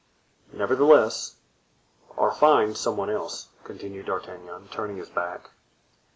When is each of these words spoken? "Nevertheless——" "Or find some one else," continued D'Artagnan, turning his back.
"Nevertheless——" 0.51 1.35
"Or 2.17 2.31
find 2.31 2.75
some 2.75 2.97
one 2.97 3.11
else," 3.11 3.49
continued 3.63 4.07
D'Artagnan, 4.07 4.67
turning 4.71 4.97
his 4.97 5.09
back. 5.09 5.51